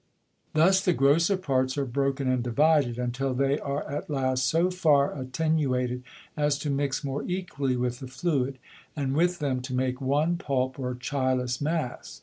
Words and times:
Thus 0.55 0.83
the 0.83 0.93
grosser 0.93 1.37
Parts 1.37 1.77
are 1.77 1.85
broken 1.85 2.27
and 2.27 2.43
divided, 2.43 2.97
until 2.97 3.35
they 3.35 3.59
are 3.59 3.87
at 3.87 4.09
last 4.09 4.47
so 4.47 4.71
far 4.71 5.15
attenuated 5.15 6.01
as 6.35 6.57
to 6.65 6.71
mix 6.71 7.03
more 7.03 7.21
equally 7.21 7.75
with 7.75 7.99
the 7.99 8.07
Fluid, 8.07 8.57
and 8.95 9.15
with 9.15 9.37
them 9.37 9.61
to 9.61 9.75
make 9.75 10.01
one 10.01 10.37
Pulp 10.37 10.79
or 10.79 10.95
Chylous 10.95 11.61
Mass. 11.61 12.19